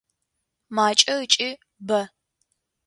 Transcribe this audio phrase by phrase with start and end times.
[0.75, 1.49] Макӏэ ыкӏи
[1.87, 2.01] бэ.